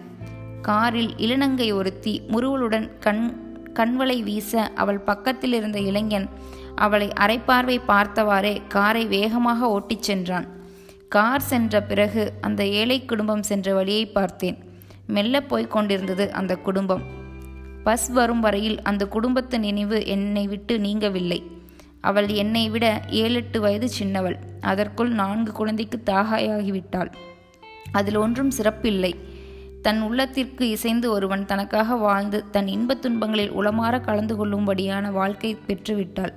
[0.63, 6.29] காரில் இளநங்கை ஒருத்தி முருவலுடன் கண் கண்வளை வீச அவள் பக்கத்தில் இருந்த இளைஞன்
[6.75, 10.58] அவளை அரைப்பார்வை பார்த்தவாறே காரை வேகமாக ஓட்டிச் சென்றான்.
[11.09, 14.59] கார் சென்ற பிறகு அந்த ஏழை குடும்பம் சென்ற வழியை பார்த்தேன்.
[15.07, 17.03] மெல்ல போய்க் கொண்டிருந்தது அந்த குடும்பம்.
[17.85, 21.43] பஸ் வரும் வரையில் அந்த குடும்பத்து நினைவு என்னை விட்டு நீங்கவில்லை.
[22.01, 24.39] அவள் என்னை விட ஏழெட்டு வயது சின்னவள்.
[24.61, 27.13] அதற்குள் நான்கு குழந்தைக்கு தாகாயாகிவிட்டாள்.
[27.93, 29.13] அதில் ஒன்றும் சிறப்பில்லை.
[29.83, 36.33] தன் உள்ளத்திற்கு இசைந்து ஒருவன் தனக்காக வாழ்ந்து தன் இன்பத் துன்பங்களில் உளமாற கலந்து கொள்ளும்படியான வாழ்க்கை பெற்றுவிட்டாள்.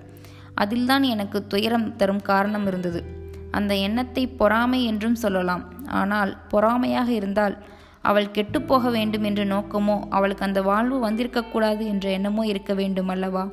[0.55, 3.19] அதில்தான் எனக்கு துயரம் தரும் காரணம் இருந்தது.
[3.51, 5.63] அந்த எண்ணத்தை பொறாமை என்றும் சொல்லலாம்.
[5.99, 7.55] ஆனால் பொறாமையாக இருந்தால்
[8.01, 13.43] அவள் கெட்டுப்போக வேண்டும் என்ற நோக்கமோ அவளுக்கு அந்த வாழ்வு வந்திருக்கக்கூடாது என்ற எண்ணமோ இருக்க வேண்டும் அல்லவா?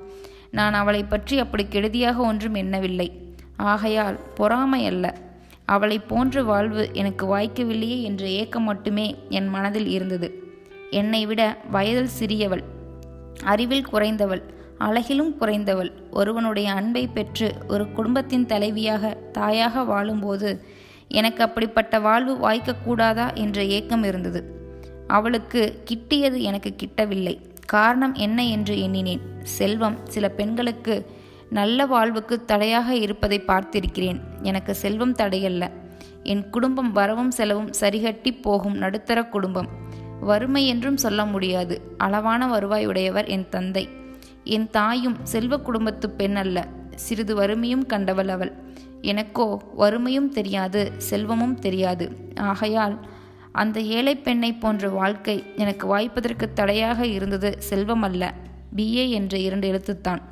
[0.51, 3.09] நான் அவளை பற்றி அப்படி கெடுதியாக ஒன்றும் எண்ணவில்லை.
[3.73, 5.07] ஆகையால் பொறாமை அல்ல.
[5.67, 10.29] அவளை போன்ற வாழ்வு எனக்கு வாய்க்கவில்லையே என்ற ஏக்கம் மட்டுமே என் மனதில் இருந்தது.
[10.91, 12.63] என்னை விட வயதில் சிறியவள்
[13.45, 14.43] அறிவில் குறைந்தவள்
[14.79, 15.93] அழகிலும் குறைந்தவள்.
[16.11, 20.65] ஒருவனுடைய அன்பை பெற்று ஒரு குடும்பத்தின் தலைவியாக தாயாக வாழும்போது
[21.09, 24.57] எனக்கு அப்படிப்பட்ட வாழ்வு வாய்க்கக்கூடாதா என்ற ஏக்கம் இருந்தது.
[25.07, 27.39] அவளுக்கு கிட்டியது எனக்கு கிட்டவில்லை.
[27.67, 29.21] காரணம் என்ன என்று எண்ணினேன்.
[29.43, 31.07] செல்வம் சில பெண்களுக்கு
[31.51, 34.21] நல்ல வாழ்வுக்கு தடையாக இருப்பதை பார்த்திருக்கிறேன்.
[34.43, 35.71] எனக்கு செல்வம் தடையல்ல.
[36.23, 39.69] என் குடும்பம் வரவும் செலவும் சரிகட்டி போகும் நடுத்தர குடும்பம்.
[40.21, 41.95] வறுமை என்றும் சொல்ல முடியாது.
[41.99, 43.89] அளவான வருவாய் உடையவர் என் தந்தை.
[44.49, 46.67] என் தாயும் செல்வ குடும்பத்து பெண் அல்ல.
[46.95, 48.53] சிறிது வறுமையும் கண்டவள் அவள்.
[49.03, 52.07] எனக்கோ வறுமையும் தெரியாது செல்வமும் தெரியாது.
[52.37, 52.97] ஆகையால்
[53.53, 58.35] அந்த ஏழை பெண்ணை போன்ற வாழ்க்கை எனக்கு வாய்ப்பதற்கு தடையாக இருந்தது செல்வம் அல்ல.
[58.77, 60.23] பிஏ என்ற இரண்டு எழுத்துத்தான்.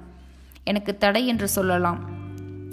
[0.64, 2.00] எனக்கு தடை என்று சொல்லலாம்.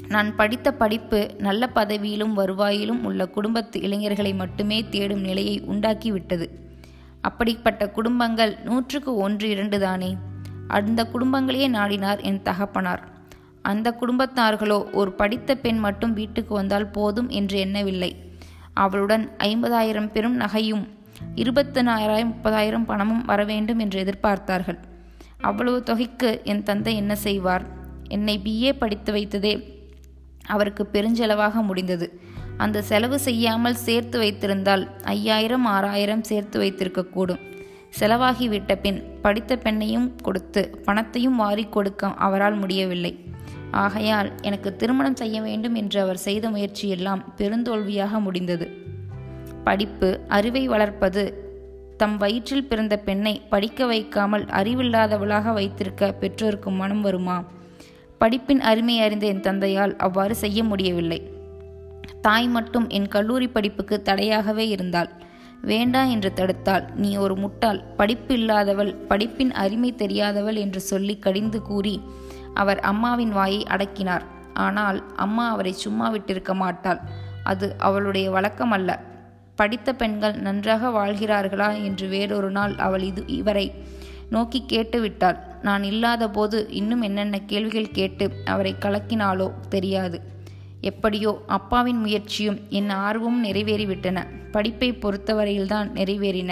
[0.08, 6.48] நான் படித்த படிப்பு நல்ல பதவியிலும் வருவாயிலும் உள்ள குடும்பத்து இளைஞர்களை மட்டுமே தேடும் நிலையை உண்டாக்கிவிட்டது.
[7.22, 10.18] அப்படிப்பட்ட குடும்பங்கள் நூற்றுக்கு ஒன்று இரண்டு தானே?
[10.74, 13.04] அந்த குடும்பங்களையே நாடினார் என் தகப்பனார்.
[13.62, 18.12] அந்த குடும்பத்தார்களோ ஒரு படித்த பெண் மட்டும் வீட்டுக்கு வந்தால் போதும் என்று எண்ணவில்லை.
[18.74, 20.84] அவளுடன் ஐம்பதாயிரம் பெரும் நகையும்
[21.36, 24.80] இருபத்தனாயிரம் முப்பதாயிரம் பணமும் வர வேண்டும் என்று எதிர்பார்த்தார்கள்.
[25.42, 27.66] அவ்வளவு தொகைக்கு என் தந்தை என்ன செய்வார்?
[28.08, 29.54] என்னை பிஏ படித்து வைத்ததே
[30.46, 32.08] அவருக்கு பெருஞ்செலவாக முடிந்தது.
[32.58, 37.42] அந்த செலவு செய்யாமல் சேர்த்து வைத்திருந்தால் ஐயாயிரம் ஆறாயிரம் சேர்த்து வைத்திருக்கக்கூடும்.
[38.00, 43.26] செலவாகிவிட்ட பின் படித்த பெண்ணையும் கொடுத்து பணத்தையும் வாரி கொடுக்க அவரால் முடியவில்லை.
[43.72, 48.68] ஆகையால் எனக்கு திருமணம் செய்ய வேண்டும் என்று அவர் செய்த முயற்சியெல்லாம் பெருந்தோல்வியாக முடிந்தது.
[49.64, 51.42] படிப்பு அறிவை வளர்ப்பது
[51.98, 57.44] தம் வயிற்றில் பிறந்த பெண்ணை படிக்க வைக்காமல் அறிவில்லாதவளாக வைத்திருக்க பெற்றோருக்கு மனம் வருமா?
[58.20, 61.32] படிப்பின் அருமை அறிந்த என் தந்தையால் அவ்வாறு செய்ய முடியவில்லை.
[62.22, 65.10] தாய் மட்டும் என் கல்லூரி படிப்புக்கு தடையாகவே இருந்தாள்.
[65.64, 66.86] வேண்டா என்று தடுத்தாள்.
[66.96, 67.84] நீ ஒரு முட்டாள்.
[67.96, 68.96] படிப்பு இல்லாதவள்.
[69.10, 71.96] படிப்பின் அருமை தெரியாதவள் என்று சொல்லி கடிந்து கூறி
[72.54, 74.26] அவர் அம்மாவின் வாயை அடக்கினார்.
[74.54, 77.00] ஆனால் அம்மா அவரை சும்மா விட்டிருக்க மாட்டாள்.
[77.44, 79.00] அது அவளுடைய வழக்கம் அல்ல.
[79.56, 81.84] படித்த பெண்கள் நன்றாக வாழ்கிறார்களா?
[81.84, 83.72] என்று வேறொரு நாள் அவள் இது இவரை
[84.30, 90.18] நோக்கி கேட்டுவிட்டாள் நான் இல்லாத போது இன்னும் என்னென்ன கேள்விகள் கேட்டு அவரை கலக்கினாலோ தெரியாது.
[90.84, 94.20] எப்படியோ அப்பாவின் முயற்சியும் என் ஆர்வமும் நிறைவேறிவிட்டன.
[94.52, 96.52] படிப்பை பொறுத்தவரையில்தான் நிறைவேறின.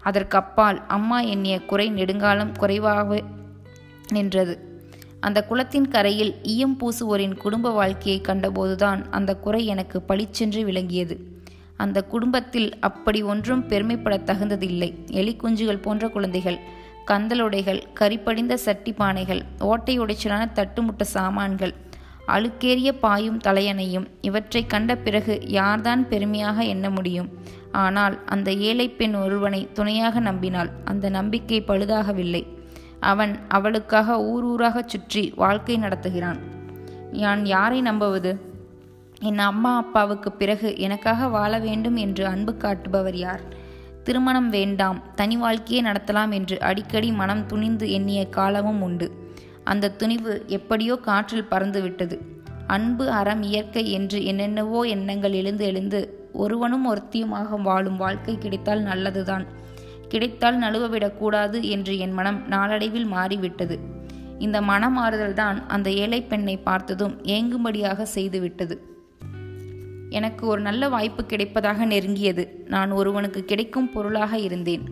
[0.00, 3.22] அதற்கு அப்பால் அம்மா எண்ணிய குறை நெடுங்காலம் குறைவாக
[4.08, 4.54] நின்றது.
[5.20, 11.16] அந்த குளத்தின் கரையில் ஈயம் பூசுவோரின் குடும்ப வாழ்க்கையை கண்டபோதுதான் அந்த குறை எனக்கு பளிச்சென்று விளங்கியது.
[11.76, 14.90] அந்த குடும்பத்தில் அப்படி ஒன்றும் பெருமைப்பட தகுந்ததில்லை.
[15.10, 16.58] எலி குஞ்சுகள் போன்ற குழந்தைகள்
[17.06, 21.74] கந்தலுடைகள் கரிப்படிந்த சட்டி பானைகள் ஓட்டை உடைச்சலான தட்டுமுட்ட சாமான்கள்
[22.26, 27.28] அழுக்கேறிய பாயும் தலையணையும் இவற்றை கண்ட பிறகு யார்தான் பெருமையாக எண்ண முடியும்?
[27.72, 32.46] ஆனால் அந்த ஏழை பெண் ஒருவனை துணையாக நம்பினாள் அந்த நம்பிக்கை பழுதாகவில்லை.
[33.00, 36.38] அவன் அவளுக்காக ஊர் ஊராகச் சுற்றி வாழ்க்கை நடத்துகிறான்.
[37.12, 38.50] நான் யாரை நம்புவது?
[39.20, 43.40] என் அம்மா அப்பாவுக்கு பிறகு எனக்காக வாழ வேண்டும் என்று அன்பு காட்டுபவர் யார்?
[44.04, 49.21] திருமணம் வேண்டாம் தனி வாழ்க்கையே நடத்தலாம் என்று அடிக்கடி மனம் துணிந்து எண்ணிய காலமும் உண்டு.
[49.64, 52.18] அந்த துணிவு எப்படியோ காற்றில் பறந்துவிட்டது.
[52.66, 59.46] அன்பு அறம் இயற்கை என்று என்னென்னவோ எண்ணங்கள் எழுந்து எழுந்து ஒருவனும் ஒருத்தியுமாக வாழும் வாழ்க்கை கிடைத்தால் நல்லதுதான்.
[60.08, 63.78] கிடைத்தால் நழுவவிடக்கூடாது என்று என் மனம் நாளடைவில் மாறிவிட்டது.
[64.38, 68.78] இந்த மனமாறுதல்தான் அந்த ஏழை பெண்ணை பார்த்ததும் ஏங்கும்படியாக செய்துவிட்டது.
[70.08, 72.48] எனக்கு ஒரு நல்ல வாய்ப்பு கிடைப்பதாக நெருங்கியது.
[72.66, 74.90] நான் ஒருவனுக்கு கிடைக்கும் பொருளாக இருந்தேன்.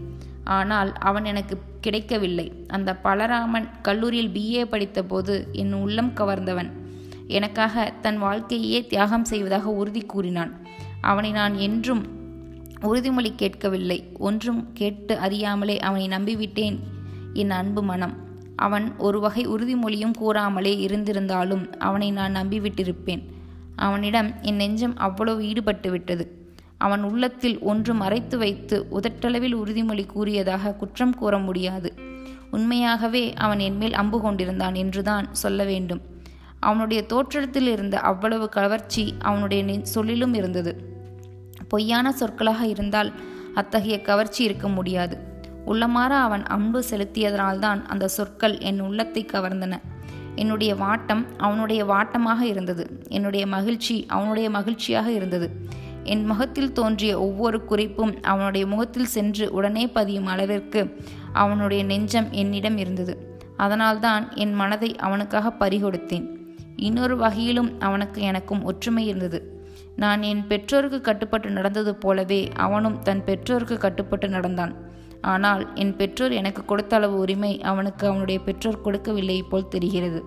[0.50, 2.52] ஆனால் அவன் எனக்கு கிடைக்கவில்லை.
[2.66, 6.70] அந்த பலராமன் கல்லூரியில் பிஏ படித்தபோது என் உள்ளம் கவர்ந்தவன்.
[7.26, 10.52] எனக்காக தன் வாழ்க்கையே தியாகம் செய்வதாக உறுதி கூறினான்.
[11.00, 12.02] அவனை நான் என்றும்
[12.82, 13.98] உறுதிமொழி கேட்கவில்லை.
[14.18, 16.78] ஒன்றும் கேட்டு அறியாமலே அவனை நம்பிவிட்டேன்
[17.32, 18.14] என் அன்பு மனம்.
[18.56, 23.22] அவன் ஒரு வகை உறுதிமொழியும் கூறாமலே இருந்திருந்தாலும் அவனை நான் நம்பிவிட்டிருப்பேன்.
[23.76, 26.24] அவனிடம் என் நெஞ்சம் அவ்வளவு ஈடுபட்டு விட்டது
[26.80, 31.90] அவன் உள்ளத்தில் ஒன்று மறைத்து வைத்து உதட்டளவில் உறுதிமொழி கூறியதாக குற்றம் கூற முடியாது.
[32.50, 36.00] உண்மையாகவே அவன் என்மேல் அம்பு கொண்டிருந்தான் என்றுதான் சொல்ல வேண்டும்.
[36.60, 40.72] அவனுடைய தோற்றத்தில் இருந்த அவ்வளவு கவர்ச்சி அவனுடைய சொல்லிலும் இருந்தது.
[41.68, 43.12] பொய்யான சொற்களாக இருந்தால்
[43.54, 45.16] அத்தகைய கவர்ச்சி இருக்க முடியாது.
[45.66, 49.74] உள்ளமாற அவன் அன்பு செலுத்தியதனால்தான் அந்த சொற்கள் என் உள்ளத்தை கவர்ந்தன.
[50.34, 52.84] என்னுடைய வாட்டம் அவனுடைய வாட்டமாக இருந்தது.
[53.08, 55.48] என்னுடைய மகிழ்ச்சி அவனுடைய மகிழ்ச்சியாக இருந்தது.
[56.04, 60.96] என் முகத்தில் தோன்றிய ஒவ்வொரு குறிப்பும் அவனுடைய முகத்தில் சென்று உடனே பதியும் அளவிற்கு
[61.32, 63.38] அவனுடைய நெஞ்சம் என்னிடம் இருந்தது.
[63.56, 66.28] அதனால்தான் என் மனதை அவனுக்காக பறிகொடுத்தேன்.
[66.76, 69.62] இன்னொரு வகையிலும் அவனுக்கு எனக்கும் ஒற்றுமை இருந்தது.
[69.96, 74.88] நான் என் பெற்றோருக்கு கட்டுப்பட்டு நடந்தது போலவே அவனும் தன் பெற்றோருக்கு கட்டுப்பட்டு நடந்தான்.
[75.20, 80.24] ஆனால் என் பெற்றோர் எனக்கு கொடுத்த அளவு உரிமை அவனுக்கு அவனுடைய பெற்றோர் கொடுக்கவில்லை போல் தெரிகிறது.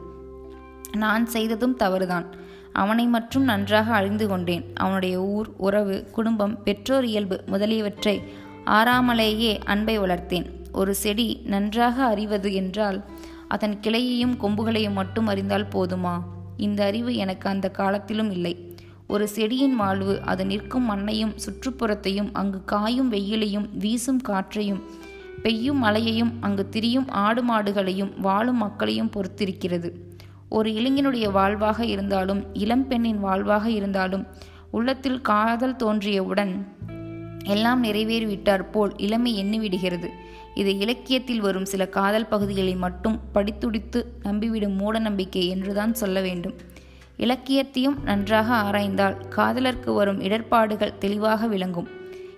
[0.97, 2.25] நான் செய்ததும் தவறுதான்.
[2.73, 4.65] அவனை மட்டும் நன்றாக அழிந்து கொண்டேன்.
[4.73, 8.21] அவனுடைய ஊர் உறவு குடும்பம் பெற்றோர் இயல்பு முதலியவற்றை
[8.65, 10.45] ஆறாமலேயே அன்பை வளர்த்தேன்.
[10.71, 13.03] ஒரு செடி நன்றாக அறிவது என்றால்
[13.47, 16.21] அதன் கிளையையும் கொம்புகளையும் மட்டும் அறிந்தால் போதுமா?
[16.57, 18.75] இந்த அறிவு எனக்கு அந்த காலத்திலும் இல்லை.
[19.07, 24.81] ஒரு செடியின் வாழ்வு அது நிற்கும் மண்ணையும் சுற்றுப்புறத்தையும் அங்கு காயும் வெயிலையும் வீசும் காற்றையும்
[25.43, 29.91] பெய்யும் மலையையும் அங்கு திரியும் ஆடு மாடுகளையும் வாழும் மக்களையும் பொறுத்திருக்கிறது.
[30.53, 34.25] ஒரு இளைஞனுடைய வாழ்வாக இருந்தாலும் இளம்பெண்ணின் வாழ்வாக இருந்தாலும்
[34.71, 36.53] உள்ளத்தில் காதல் தோன்றியவுடன்
[37.45, 40.09] எல்லாம் நிறைவேறிவிட்டார் போல் இளமை எண்ணிவிடுகிறது.
[40.55, 46.55] இது இலக்கியத்தில் வரும் சில காதல் பகுதிகளை மட்டும் படித்துடித்து நம்பிவிடும் மூட நம்பிக்கை என்றுதான் சொல்ல வேண்டும்.
[47.17, 51.89] இலக்கியத்தையும் நன்றாக ஆராய்ந்தால் காதலர்க்கு வரும் இடர்பாடுகள் தெளிவாக விளங்கும்.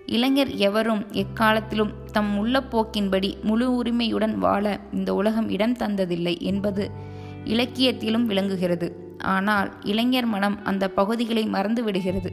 [0.07, 7.04] இளைஞர் எவரும் எக்காலத்திலும் தம் உள்ள போக்கின்படி முழு உரிமையுடன் வாழ இந்த உலகம் இடம் தந்ததில்லை என்பது
[7.53, 8.87] இலக்கியத்திலும் விளங்குகிறது.
[9.19, 12.31] ஆனால் இளைஞர் மனம் அந்த பகுதிகளை மறந்து விடுகிறது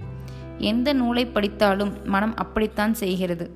[0.58, 3.46] எந்த நூலை படித்தாலும் மனம் அப்படித்தான் செய்கிறது.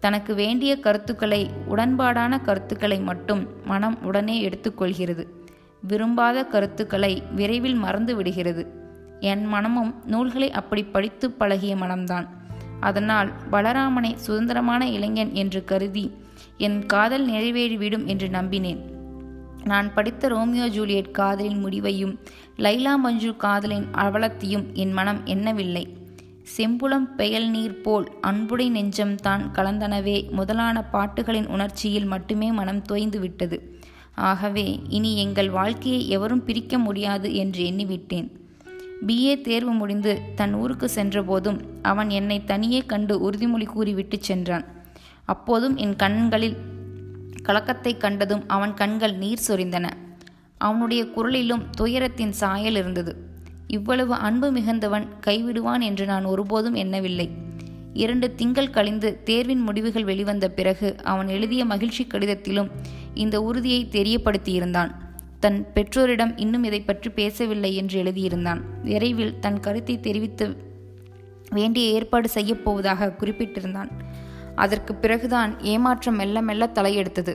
[0.00, 5.24] தனக்கு வேண்டிய கருத்துக்களை உடன்பாடான கருத்துக்களை மட்டும் மனம் உடனே எடுத்துக்கொள்கிறது
[5.82, 8.62] விரும்பாத கருத்துக்களை விரைவில் மறந்து விடுகிறது
[9.20, 12.26] என் மனமும் நூல்களை அப்படி படித்து பழகிய மனம்தான்.
[12.80, 16.04] அதனால் பலராமனை சுதந்திரமான இளைஞன் என்று கருதி
[16.56, 18.80] என் காதல் நிறைவேறிவிடும் என்று நம்பினேன்.
[19.70, 22.12] நான் படித்த ரோமியோ ஜூலியட் காதலின் முடிவையும்
[22.58, 25.84] லைலா மஞ்சு காதலின் அவலத்தையும் என் மனம் எண்ணவில்லை.
[26.56, 33.58] செம்புளம் பெயல் நீர் போல் அன்புடை நெஞ்சம் தான் கலந்தனவே முதலான பாட்டுகளின் உணர்ச்சியில் மட்டுமே மனம் தோய்ந்து விட்டது.
[34.30, 38.28] ஆகவே இனி எங்கள் வாழ்க்கையை எவரும் பிரிக்க முடியாது என்று எண்ணிவிட்டேன்.
[39.06, 44.64] பிஏ தேர்வு முடிந்து தன் ஊருக்கு சென்றபோதும் அவன் என்னை தனியே கண்டு உறுதிமொழி கூறிவிட்டு சென்றான்.
[45.24, 46.56] அப்போதும் என் கண்களில்
[47.48, 49.86] கலக்கத்தை கண்டதும் அவன் கண்கள் நீர் சொரிந்தன.
[50.60, 53.12] அவனுடைய குரலிலும் துயரத்தின் சாயல் இருந்தது.
[53.68, 57.28] இவ்வளவு அன்பு மிகுந்தவன் கைவிடுவான் என்று நான் ஒருபோதும் எண்ணவில்லை.
[58.02, 62.70] இரண்டு திங்கள் கழிந்து தேர்வின் முடிவுகள் வெளிவந்த பிறகு அவன் எழுதிய மகிழ்ச்சி கடிதத்திலும்
[63.14, 64.90] இந்த உறுதியை தெரியப்படுத்தியிருந்தான்.
[65.44, 68.60] தன் பெற்றோரிடம் இன்னும் இதை பற்றி பேசவில்லை என்று எழுதியிருந்தான்.
[68.82, 70.46] விரைவில் தன் கருத்தை தெரிவித்து
[71.50, 73.90] வேண்டிய ஏற்பாடு செய்யப்போவதாக குறிப்பிட்டிருந்தான்.
[74.56, 77.34] அதற்கு பிறகுதான் ஏமாற்றம் மெல்ல மெல்ல தலையெடுத்தது.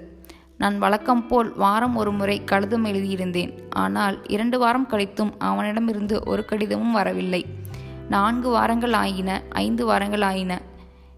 [0.57, 3.51] நான் வழக்கம் போல் வாரம் ஒரு முறை கடிதம் எழுதியிருந்தேன்.
[3.75, 7.45] ஆனால் இரண்டு வாரம் கழித்தும் அவனிடமிருந்து ஒரு கடிதமும் வரவில்லை.
[8.09, 10.61] நான்கு வாரங்கள் ஆயின ஐந்து வாரங்கள் ஆயின.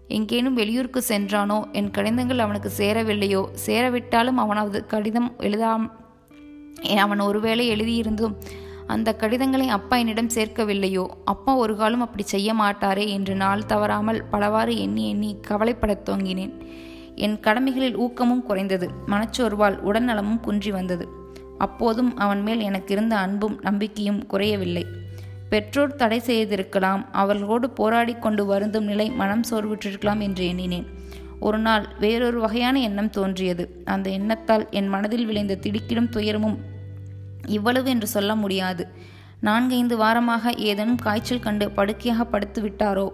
[0.08, 5.84] எங்கேனும் வெளியூருக்கு சென்றானோ என் கடிதங்கள் அவனுக்கு சேரவில்லையோ சேரவிட்டாலும் அவனது கடிதம் எழுதாம்
[6.96, 8.34] அவன் ஒருவேளை எழுதியிருந்தும்
[8.86, 11.06] அந்த கடிதங்களை அப்பா என்னிடம் சேர்க்கவில்லையோ?
[11.24, 16.52] அப்பா ஒரு காலம் அப்படி செய்ய மாட்டாரே என்று நாள் தவறாமல் பலவாறு எண்ணி எண்ணி கவலைப்படத் துவங்கினேன்.
[17.14, 18.90] என் கடமைகளில் ஊக்கமும் குறைந்தது.
[19.06, 21.08] மனச்சோர்வால் உடல்நலமும் குன்றி வந்தது.
[21.58, 24.86] அப்போதும் அவன் மேல் எனக்கு இருந்த அன்பும் நம்பிக்கையும் குறையவில்லை.
[25.48, 27.12] பெற்றோர் தடை செய்திருக்கலாம்.
[27.12, 30.86] அவர்களோடு போராடி கொண்டு வருந்தும் நிலை மனம் சோர்வுற்றிருக்கலாம் என்று எண்ணினேன்.
[31.40, 33.82] ஒரு நாள் வேறொரு வகையான எண்ணம் தோன்றியது.
[33.84, 36.72] அந்த எண்ணத்தால் என் மனதில் விளைந்த திடுக்கிடும் துயரமும்
[37.46, 38.88] இவ்வளவு என்று சொல்ல முடியாது.
[39.40, 43.10] நான்கைந்து வாரமாக ஏதேனும் காய்ச்சல் கண்டு படுக்கையாக படுத்து விட்டாரோ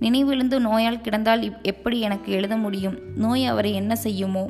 [0.00, 2.98] நினைவிழுந்து நோயால் கிடந்தால் எப்படி எனக்கு எழுத முடியும்?
[3.16, 4.48] நோய் அவரை என்ன செய்யுமோ?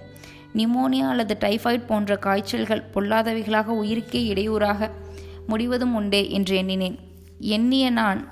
[0.56, 4.90] நிமோனியா அல்லது டைஃபாய்ட் போன்ற காய்ச்சல்கள் பொல்லாதவைகளாக உயிருக்கே இடையூறாக
[5.46, 6.98] முடிவதும் உண்டே என்று எண்ணினேன்.
[7.38, 8.28] எண்ணிய நான்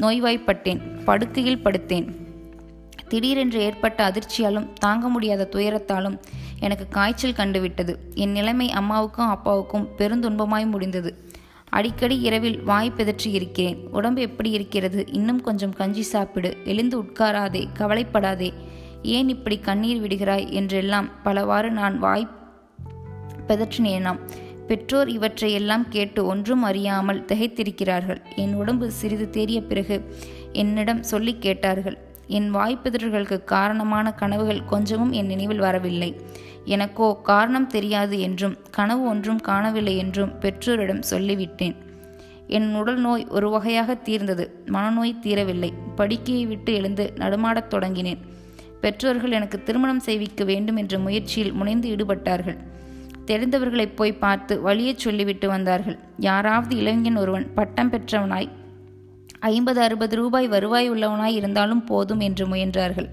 [0.00, 2.22] நோய்வாய்ப்பட்டேன் படுக்கையில் படுத்தேன்.
[3.08, 6.20] திடீரென்று ஏற்பட்ட அதிர்ச்சியாலும் தாங்க முடியாத துயரத்தாலும்
[6.58, 7.96] எனக்கு காய்ச்சல் கண்டுவிட்டது.
[8.14, 11.32] என் நிலைமை அம்மாவுக்கும் அப்பாவுக்கும் பெருந்துன்பமாய் முடிந்தது.
[11.68, 13.88] அடிக்கடி இரவில் வாய் பிதற்றி இருக்கிறேன்.
[13.90, 15.06] உடம்பு எப்படி இருக்கிறது?
[15.12, 16.56] இன்னும் கொஞ்சம் கஞ்சி சாப்பிடு.
[16.64, 18.52] எழுந்து உட்காராதே கவலைப்படாதே.
[19.02, 20.50] ஏன் இப்படி கண்ணீர் விடுகிறாய்?
[20.50, 22.28] என்றெல்லாம் பலவாறு நான் வாய்
[23.48, 24.18] பிதற்றினேனாம்.
[24.66, 28.22] பெற்றோர் இவற்றை எல்லாம் கேட்டு ஒன்றும் அறியாமல் திகைத்திருக்கிறார்கள்.
[28.36, 30.16] என் உடம்பு சிறிது தேறிய பிறகு
[30.52, 32.03] என்னிடம் சொல்லி கேட்டார்கள்.
[32.26, 36.20] என் வாய்ப்பிதழ்களுக்கு காரணமான கனவுகள் கொஞ்சமும் என் நினைவில் வரவில்லை.
[36.64, 41.74] எனக்கோ காரணம் தெரியாது என்றும் கனவு ஒன்றும் காணவில்லை என்றும் பெற்றோரிடம் சொல்லிவிட்டேன்.
[42.46, 44.64] என் உடல் நோய் ஒரு வகையாக தீர்ந்தது.
[44.66, 45.72] மனநோய் தீரவில்லை.
[45.96, 48.18] படுக்கையை விட்டு எழுந்து நடுமாடத் தொடங்கினேன்.
[48.80, 52.56] பெற்றோர்கள் எனக்கு திருமணம் செய்விக்க வேண்டும் என்ற முயற்சியில் முனைந்து ஈடுபட்டார்கள்.
[53.26, 55.98] தெரிந்தவர்களை போய் பார்த்து வழியை சொல்லிவிட்டு வந்தார்கள்.
[56.18, 58.48] யாராவது இளைஞன் ஒருவன் பட்டம் பெற்றவனாய்
[59.52, 63.08] ஐம்பது அறுபது ரூபாய் வருவாய் உள்ளவனாய் இருந்தாலும் போதும் என்று முயன்றார்கள்.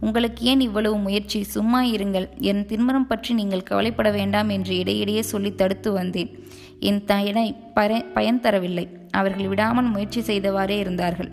[0.00, 1.42] உங்களுக்கு ஏன் இவ்வளவு முயற்சி?
[1.42, 2.26] சும்மா இருங்கள்.
[2.38, 6.30] என் திருமணம் பற்றி நீங்கள் கவலைப்பட வேண்டாம் என்று இடையிடையே சொல்லி தடுத்து வந்தேன்.
[6.80, 8.86] என் தயனை பர பயன் தரவில்லை.
[9.10, 11.30] அவர்கள் விடாமல் முயற்சி செய்தவாறே இருந்தார்கள்.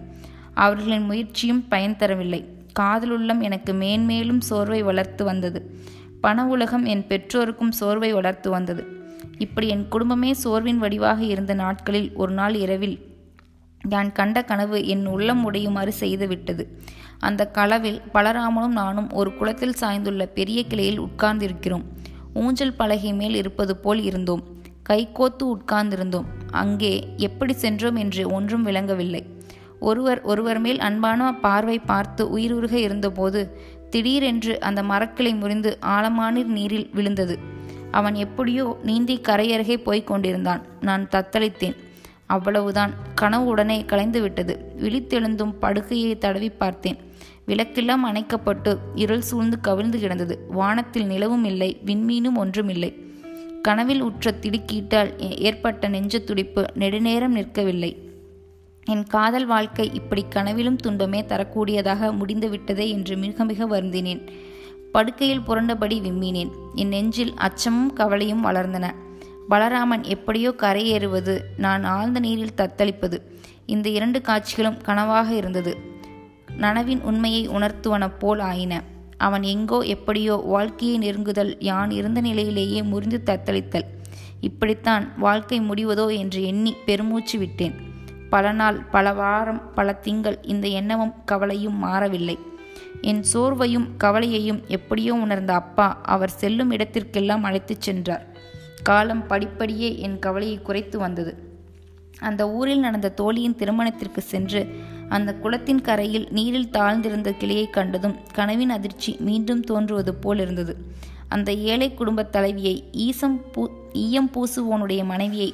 [0.53, 2.41] அவர்களின் முயற்சியும் பயன் தரவில்லை.
[2.79, 5.61] காதலுள்ளம் எனக்கு மேன்மேலும் சோர்வை வளர்த்து வந்தது.
[6.21, 8.83] பண உலகம் என் பெற்றோருக்கும் சோர்வை வளர்த்து வந்தது.
[9.37, 12.97] இப்படி என் குடும்பமே சோர்வின் வடிவாக இருந்த நாட்களில் ஒரு நாள் இரவில்
[13.83, 16.67] நான் கண்ட கனவு என் உள்ளம் உடையுமாறு செய்துவிட்டது.
[17.19, 21.83] அந்த களவில் பலராமனும் நானும் ஒரு குளத்தில் சாய்ந்துள்ள பெரிய கிளையில் உட்கார்ந்திருக்கிறோம்.
[22.33, 24.43] ஊஞ்சல் பலகை மேல் இருப்பது போல் இருந்தோம்.
[24.89, 26.25] கைகோத்து உட்கார்ந்திருந்தோம்.
[26.51, 29.25] அங்கே எப்படி சென்றோம் என்று ஒன்றும் விளங்கவில்லை.
[29.79, 33.57] ஒருவர் ஒருவர் மேல் அன்பான பார்வை பார்த்து உயிருருக இருந்தபோது
[33.89, 37.39] திடீரென்று அந்த மரக்கிளை முறிந்து ஆழமான நீரில் விழுந்தது.
[37.91, 40.61] அவன் எப்படியோ நீந்தி கரையருகே போய்க் கொண்டிருந்தான்.
[40.81, 41.77] நான் தத்தளித்தேன்.
[42.35, 42.93] அவ்வளவுதான்.
[43.15, 46.97] கனவு உடனே கலைந்து விட்டது விழித்தெழுந்தும் படுக்கையை தடவி பார்த்தேன்.
[47.47, 50.35] விளக்கெல்லாம் அணைக்கப்பட்டு இருள் சூழ்ந்து கவிழ்ந்து கிடந்தது.
[50.49, 52.91] வானத்தில் நிலவும் இல்லை விண்மீனும் ஒன்றுமில்லை.
[53.61, 55.09] கனவில் உற்ற திடுக்கீட்டால்
[55.47, 57.91] ஏற்பட்ட நெஞ்ச துடிப்பு நெடுநேரம் நிற்கவில்லை.
[58.85, 64.21] என் காதல் வாழ்க்கை இப்படி கனவிலும் துன்பமே தரக்கூடியதாக முடிந்துவிட்டதே என்று மிக மிக வருந்தினேன்.
[64.91, 66.51] படுக்கையில் புரண்டபடி விம்மினேன்.
[66.75, 68.87] என் நெஞ்சில் அச்சமும் கவலையும் வளர்ந்தன.
[69.49, 73.21] பலராமன் எப்படியோ கரையேறுவது நான் ஆழ்ந்த நீரில் தத்தளிப்பது.
[73.65, 75.77] இந்த இரண்டு காட்சிகளும் கனவாக இருந்தது.
[76.57, 78.83] நனவின் உண்மையை உணர்த்துவன போல் ஆயின.
[79.17, 83.87] அவன் எங்கோ எப்படியோ வாழ்க்கையை நெருங்குதல் யான் இருந்த நிலையிலேயே முறிந்து தத்தளித்தல்.
[84.41, 87.75] இப்படித்தான் வாழ்க்கை முடிவதோ என்று எண்ணி பெருமூச்சு விட்டேன்.
[88.29, 92.37] பல நாள் பல வாரம் பல திங்கள் இந்த எண்ணமும் கவலையும் மாறவில்லை.
[93.01, 98.37] என் சோர்வையும் கவலையையும் எப்படியோ உணர்ந்த அப்பா அவர் செல்லும் இடத்திற்கெல்லாம் அழைத்துச் சென்றார்.
[98.83, 101.47] காலம் படிப்படியே என் கவலையை குறைத்து வந்தது.
[102.19, 104.67] அந்த ஊரில் நடந்த தோழியின் திருமணத்திற்கு சென்று
[105.09, 110.77] அந்த குளத்தின் கரையில் நீரில் தாழ்ந்திருந்த கிளையை கண்டதும் கனவின் அதிர்ச்சி மீண்டும் தோன்றுவது போல் இருந்தது.
[111.27, 115.53] அந்த ஏழை குடும்பத் தலைவியை ஈசம் பூ ஈயம் பூசுவோனுடைய மனைவியை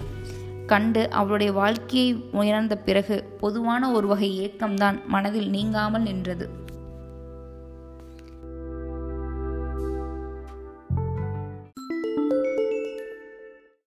[0.66, 6.50] கண்டு அவளுடைய வாழ்க்கையை உயர்ந்த பிறகு பொதுவான ஒரு வகை ஏக்கம்தான் மனதில் நீங்காமல் நின்றது.